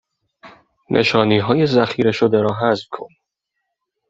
[0.89, 3.07] نشانی های ذخیره شده را حذف کن